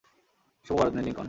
শুভ 0.65 0.75
বড়দিন, 0.77 1.01
লিংকন। 1.01 1.19